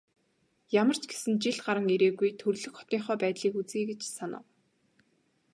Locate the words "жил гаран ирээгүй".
1.43-2.29